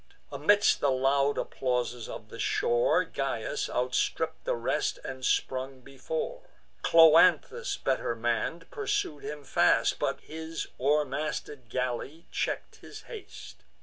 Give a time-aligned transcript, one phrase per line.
[0.31, 6.41] Amidst the loud applauses of the shore, Gyas outstripp'd the rest, and sprung before:
[6.81, 13.63] Cloanthus, better mann'd, pursued him fast, But his o'er masted galley check'd his haste.